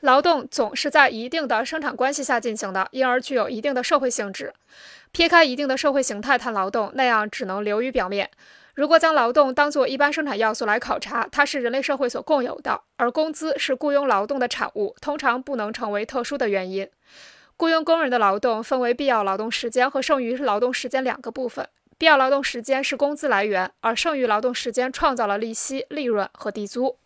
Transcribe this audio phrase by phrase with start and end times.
[0.00, 4.54] 劳动总是在一定的生产关系下进行的因而具有一定的社会性质。
[5.12, 8.30] 撇开一定的社会形态谈劳动那样只能流于表面。
[8.74, 16.88] 如果将劳动当作一般生产要素来考察它是人类社会所共有的而工资是雇佣劳动的产物通常不能成为特殊的原因。
[17.58, 21.68] 雇佣工人的劳动分为必要劳动时间和剩余劳动时间两个部分。
[21.98, 26.96] 必要劳动时间是工资来源而剩余劳动时间创造了利息利润和地租。